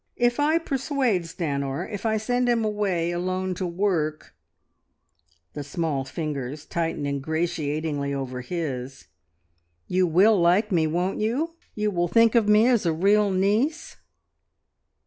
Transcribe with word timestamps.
If 0.17 0.39
I 0.39 0.57
persuade 0.57 1.25
Stanor 1.25 1.87
if 1.87 2.07
I 2.07 2.17
send 2.17 2.49
him 2.49 2.65
away 2.65 3.11
alone 3.11 3.53
to 3.53 3.67
work," 3.67 4.33
the 5.53 5.63
small 5.63 6.05
fingers 6.05 6.65
tightened 6.65 7.05
ingratiatingly 7.05 8.11
over 8.11 8.41
his, 8.41 9.05
"you 9.85 10.07
will 10.07 10.39
like 10.41 10.71
me, 10.71 10.87
won't 10.87 11.19
you? 11.19 11.53
You 11.75 11.91
will 11.91 12.07
think 12.07 12.33
of 12.33 12.47
me 12.49 12.65
as 12.65 12.87
a 12.87 12.91
real 12.91 13.29
niece?" 13.29 13.97